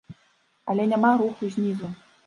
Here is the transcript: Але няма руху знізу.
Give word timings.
Але 0.73 0.87
няма 0.95 1.11
руху 1.23 1.43
знізу. 1.57 1.87